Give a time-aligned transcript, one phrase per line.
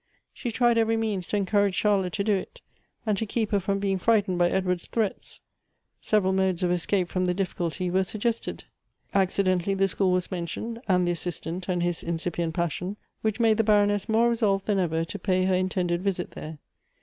[0.33, 2.59] She tried every means to encourage Charlotte to do it,
[3.05, 5.41] and to keep her from being frightened by Edward's threats.
[5.99, 8.63] Several modes of escape from the difficulty were suggested.
[9.13, 13.63] Accidentally the school was mentioned, and the Assistant and his incipient passion, which made the
[13.63, 16.57] Baroness more resolved than ever to pay her intended visit there.